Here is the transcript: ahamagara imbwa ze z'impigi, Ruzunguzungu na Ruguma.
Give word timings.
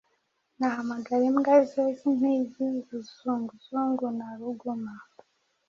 ahamagara 0.67 1.21
imbwa 1.29 1.55
ze 1.69 1.83
z'impigi, 1.97 2.65
Ruzunguzungu 2.87 4.05
na 4.19 4.27
Ruguma. 4.39 4.93